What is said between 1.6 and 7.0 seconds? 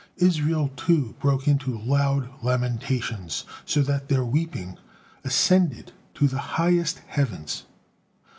loud lamentations, so that their weeping ascended to the highest